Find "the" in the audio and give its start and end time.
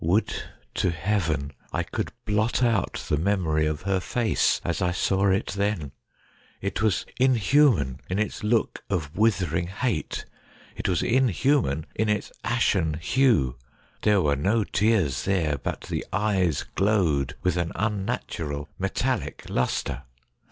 3.07-3.17, 15.81-16.03